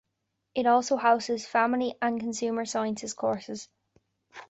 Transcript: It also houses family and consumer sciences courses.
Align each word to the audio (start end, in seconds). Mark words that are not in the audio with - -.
It 0.55 0.65
also 0.65 0.95
houses 0.95 1.45
family 1.45 1.93
and 2.01 2.19
consumer 2.19 2.65
sciences 2.65 3.13
courses. 3.13 3.69